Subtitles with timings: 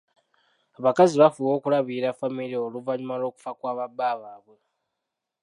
[0.79, 4.57] Abakazi bafuba okulabirira famire oluvanyuma lw'okufa kwa ba bba baabwe.